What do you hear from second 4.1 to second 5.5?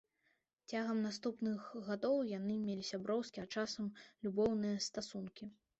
любоўныя стасункі.